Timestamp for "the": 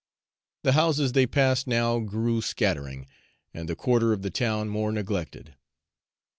0.63-0.71, 3.69-3.75, 4.23-4.31